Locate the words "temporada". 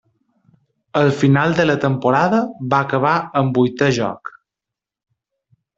1.85-2.41